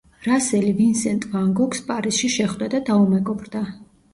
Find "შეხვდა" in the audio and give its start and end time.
2.37-2.71